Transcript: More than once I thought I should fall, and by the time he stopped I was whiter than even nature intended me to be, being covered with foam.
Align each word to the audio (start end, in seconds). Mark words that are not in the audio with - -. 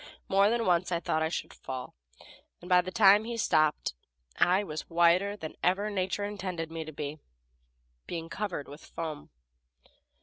More 0.27 0.49
than 0.49 0.65
once 0.65 0.91
I 0.91 0.99
thought 0.99 1.21
I 1.21 1.29
should 1.29 1.53
fall, 1.53 1.93
and 2.59 2.67
by 2.67 2.81
the 2.81 2.89
time 2.91 3.23
he 3.23 3.37
stopped 3.37 3.93
I 4.35 4.63
was 4.63 4.89
whiter 4.89 5.37
than 5.37 5.53
even 5.63 5.93
nature 5.93 6.25
intended 6.25 6.71
me 6.71 6.83
to 6.83 6.91
be, 6.91 7.19
being 8.07 8.27
covered 8.27 8.67
with 8.67 8.83
foam. 8.83 9.29